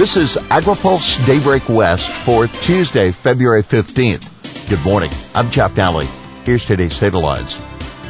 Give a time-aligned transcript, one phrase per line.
[0.00, 4.70] This is AgriPulse Daybreak West for Tuesday, February 15th.
[4.70, 5.10] Good morning.
[5.34, 6.06] I'm Jeff Daly.
[6.46, 7.62] Here's today's headlines.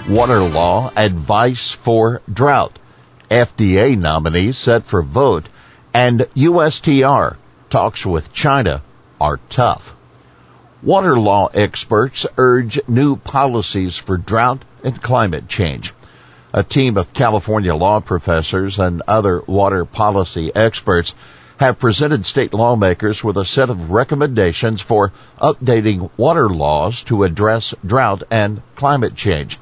[0.08, 2.78] Water law advice for drought.
[3.28, 5.48] FDA nominee set for vote
[5.92, 7.34] and USTR
[7.70, 8.82] talks with China
[9.20, 9.96] are tough.
[10.84, 15.92] Water law experts urge new policies for drought and climate change.
[16.52, 21.16] A team of California law professors and other water policy experts
[21.60, 27.74] have presented state lawmakers with a set of recommendations for updating water laws to address
[27.84, 29.58] drought and climate change.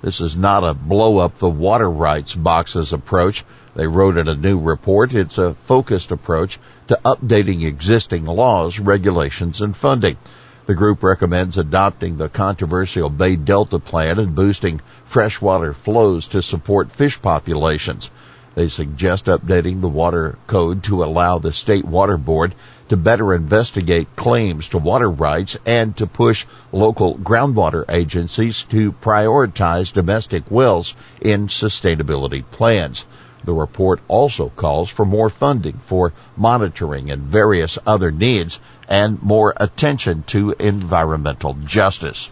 [0.00, 3.44] This is not a blow up the water rights boxes approach.
[3.76, 5.12] They wrote in a new report.
[5.12, 10.16] It's a focused approach to updating existing laws, regulations, and funding.
[10.64, 16.90] The group recommends adopting the controversial Bay Delta plan and boosting freshwater flows to support
[16.90, 18.10] fish populations.
[18.54, 22.54] They suggest updating the water code to allow the state water board
[22.90, 29.90] to better investigate claims to water rights and to push local groundwater agencies to prioritize
[29.90, 33.06] domestic wells in sustainability plans.
[33.44, 39.54] The report also calls for more funding for monitoring and various other needs and more
[39.56, 42.28] attention to environmental justice.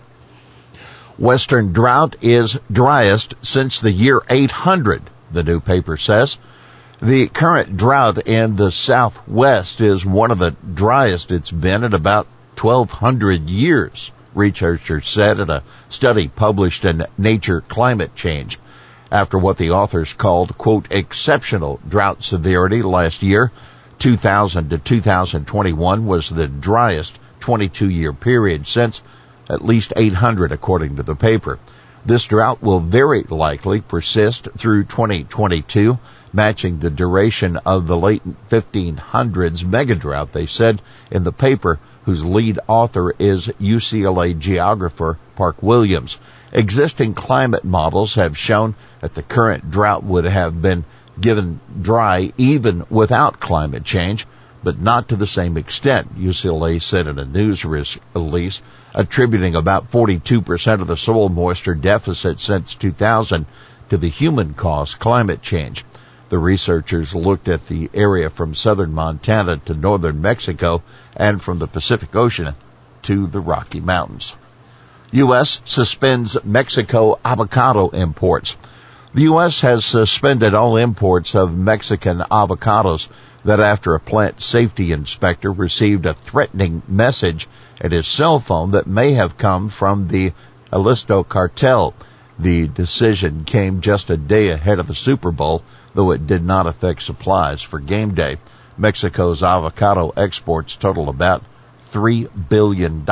[1.19, 6.39] Western drought is driest since the year 800, the new paper says.
[7.03, 12.27] The current drought in the southwest is one of the driest it's been in about
[12.59, 18.59] 1200 years, researchers said in a study published in Nature Climate Change
[19.11, 23.51] after what the authors called, quote, exceptional drought severity last year.
[23.99, 29.03] 2000 to 2021 was the driest 22 year period since
[29.49, 31.59] at least 800 according to the paper.
[32.05, 35.99] This drought will very likely persist through 2022,
[36.33, 42.25] matching the duration of the late 1500s mega drought, they said in the paper, whose
[42.25, 46.17] lead author is UCLA geographer Park Williams.
[46.53, 50.85] Existing climate models have shown that the current drought would have been
[51.21, 54.27] given dry even without climate change,
[54.63, 58.63] but not to the same extent, UCLA said in a news release,
[58.95, 63.47] attributing about 42% of the soil moisture deficit since 2000
[63.89, 65.85] to the human caused climate change.
[66.29, 70.83] The researchers looked at the area from southern Montana to northern Mexico
[71.17, 72.55] and from the Pacific Ocean
[73.03, 74.37] to the Rocky Mountains.
[75.13, 75.61] U.S.
[75.65, 78.57] suspends Mexico avocado imports.
[79.13, 79.63] The U.S.
[79.63, 83.09] has suspended all imports of Mexican avocados
[83.45, 87.49] that after a plant safety inspector received a threatening message
[87.81, 90.33] at his cell phone that may have come from the
[90.71, 91.95] Jalisco cartel.
[92.39, 95.63] The decision came just a day ahead of the Super Bowl,
[95.95, 98.39] though it did not affect supplies for game day.
[98.79, 101.43] Mexico's avocado exports total about
[101.93, 103.05] $3 billion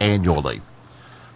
[0.00, 0.62] annually.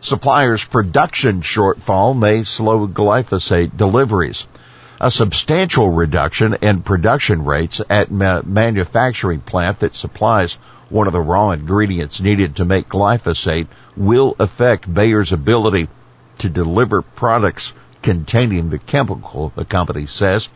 [0.00, 4.46] Suppliers' production shortfall may slow glyphosate deliveries.
[5.02, 10.58] A substantial reduction in production rates at ma- manufacturing plant that supplies
[10.90, 15.88] one of the raw ingredients needed to make glyphosate will affect Bayer's ability
[16.40, 17.72] to deliver products
[18.02, 20.50] containing the chemical, the company says.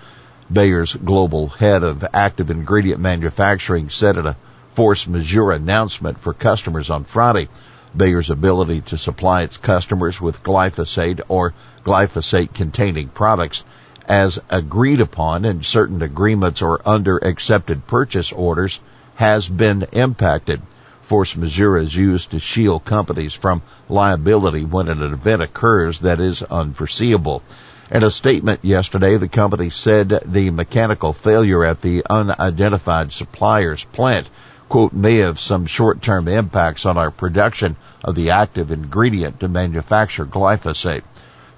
[0.52, 4.36] Bayer's global head of active ingredient manufacturing said at a
[4.74, 7.48] force majeure announcement for customers on Friday
[7.96, 13.64] Bayer's ability to supply its customers with glyphosate or glyphosate containing products
[14.06, 18.80] as agreed upon in certain agreements or under accepted purchase orders
[19.16, 20.60] has been impacted.
[21.02, 26.42] Force majeure is used to shield companies from liability when an event occurs that is
[26.42, 27.42] unforeseeable.
[27.90, 34.30] In a statement yesterday, the company said the mechanical failure at the unidentified supplier's plant
[34.68, 40.24] quote, may have some short-term impacts on our production of the active ingredient to manufacture
[40.24, 41.04] glyphosate.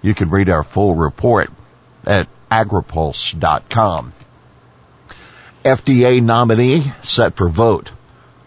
[0.03, 1.51] You can read our full report
[2.05, 4.13] at agripulse.com.
[5.65, 7.91] FDA nominee set for vote.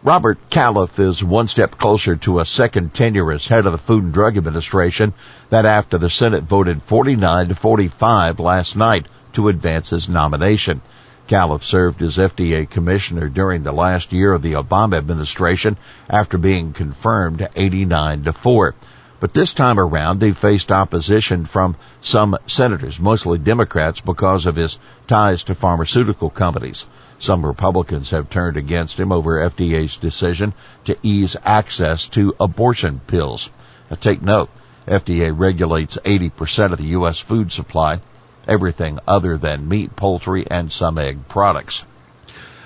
[0.01, 4.05] Robert Califf is one step closer to a second tenure as head of the Food
[4.05, 5.13] and Drug Administration
[5.49, 10.79] that after the Senate voted 49 to 45 last night to advance his nomination.
[11.27, 15.77] Califf served as FDA commissioner during the last year of the Obama administration
[16.09, 18.73] after being confirmed 89 to 4.
[19.19, 24.79] But this time around, he faced opposition from some senators, mostly Democrats, because of his
[25.07, 26.85] ties to pharmaceutical companies.
[27.19, 30.53] Some Republicans have turned against him over FDA's decision
[30.85, 33.49] to ease access to abortion pills.
[33.89, 34.49] Now take note,
[34.87, 37.19] FDA regulates 80% of the U.S.
[37.19, 37.99] food supply
[38.47, 41.83] everything other than meat, poultry, and some egg products.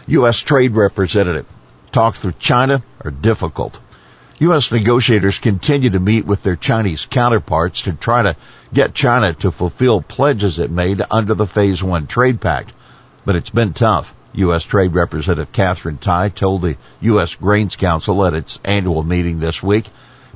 [0.07, 0.39] U.S.
[0.39, 1.45] Trade Representative.
[1.91, 3.79] Talks with China are difficult.
[4.43, 4.73] U.S.
[4.73, 8.35] negotiators continue to meet with their Chinese counterparts to try to
[8.73, 12.73] get China to fulfill pledges it made under the Phase 1 Trade Pact.
[13.23, 14.13] But it's been tough.
[14.33, 14.65] U.S.
[14.65, 17.35] Trade Representative Katherine Tai told the U.S.
[17.35, 19.85] Grains Council at its annual meeting this week.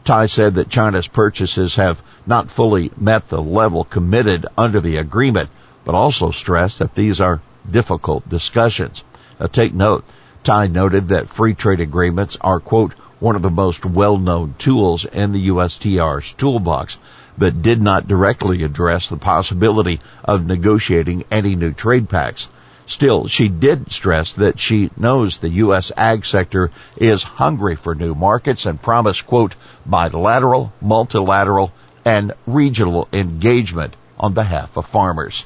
[0.05, 5.49] Tai said that China's purchases have not fully met the level committed under the agreement,
[5.83, 9.03] but also stressed that these are difficult discussions.
[9.37, 10.05] Now take note,
[10.45, 15.31] Tai noted that free trade agreements are, quote, one of the most well-known tools in
[15.31, 16.97] the USTR's toolbox,
[17.37, 22.47] but did not directly address the possibility of negotiating any new trade pacts.
[22.85, 25.91] Still, she did stress that she knows the U.S.
[25.97, 29.55] ag sector is hungry for new markets and promised, quote,
[29.85, 31.73] bilateral, multilateral,
[32.05, 35.45] and regional engagement on behalf of farmers.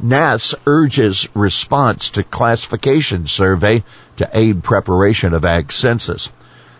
[0.00, 3.82] NASS urges response to classification survey
[4.16, 6.28] to aid preparation of ag census.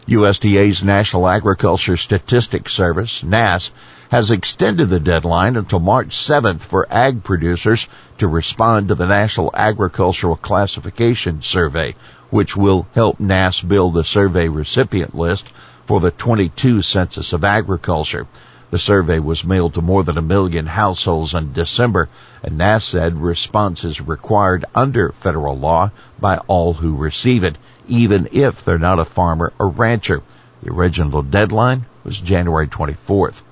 [0.09, 3.73] USDA's National Agriculture Statistics Service, NASS,
[4.11, 9.51] has extended the deadline until March 7th for ag producers to respond to the National
[9.53, 11.95] Agricultural Classification Survey,
[12.31, 15.49] which will help NASS build the survey recipient list
[15.85, 18.27] for the 22 Census of Agriculture.
[18.71, 22.09] The survey was mailed to more than a million households in December,
[22.43, 27.59] and NASS said response is required under federal law by all who receive it,
[27.89, 30.23] even if they're not a farmer or rancher.
[30.63, 33.43] The original deadline was January 24th.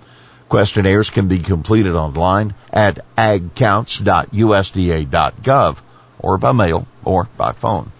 [0.48, 5.76] Questionnaires can be completed online at agcounts.usda.gov
[6.18, 7.92] or by mail or by phone.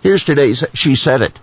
[0.00, 1.38] Here's today's She Said It.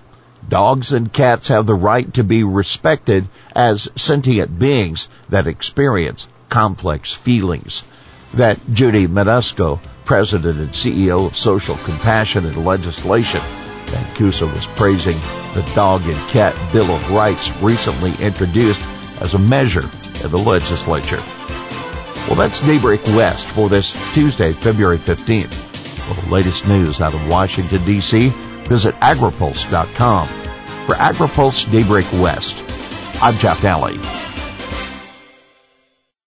[0.48, 7.12] Dogs and cats have the right to be respected as sentient beings that experience complex
[7.12, 7.84] feelings.
[8.36, 13.42] That Judy Mancuso, President and CEO of Social Compassion and Legislation,
[13.88, 15.18] Mancuso was praising
[15.54, 18.82] the Dog and Cat Bill of Rights recently introduced
[19.22, 19.90] as a measure
[20.24, 21.22] in the legislature.
[22.28, 25.54] Well, that's Daybreak West for this Tuesday, February 15th.
[25.54, 28.32] For the latest news out of Washington, D.C.,
[28.66, 30.28] Visit agripulse.com.
[30.88, 32.64] For AgriPulse Daybreak West,
[33.22, 34.35] I'm Jeff Daly.